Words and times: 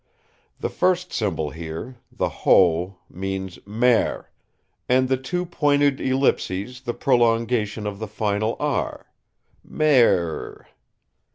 The 0.59 0.71
first 0.71 1.13
symbol 1.13 1.51
here, 1.51 1.97
the 2.11 2.27
hoe, 2.27 2.97
means 3.07 3.59
'mer', 3.67 4.31
and 4.89 5.07
the 5.07 5.15
two 5.15 5.45
pointed 5.45 6.01
ellipses 6.01 6.81
the 6.81 6.95
prolongation 6.95 7.85
of 7.85 7.99
the 7.99 8.07
final 8.07 8.57
r: 8.59 9.05
mer 9.63 10.17
r 10.17 10.41
r. 10.63 10.67